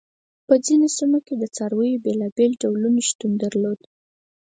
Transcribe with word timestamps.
په 0.47 0.53
ځینو 0.65 0.87
سیمو 0.97 1.19
کې 1.25 1.33
د 1.37 1.43
څارویو 1.55 2.01
بېلابېل 2.05 2.51
ډولونه 2.63 2.99
شتون 3.09 3.31
درلود. 3.43 3.79